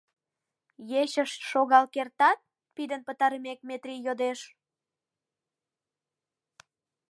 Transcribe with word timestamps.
—Ечыш 1.01 1.31
шогал 1.49 1.85
кертат?— 1.93 2.39
пидын 2.75 3.01
пытарымек, 3.07 3.59
Метрий 3.69 4.03
йодеш. 4.05 4.39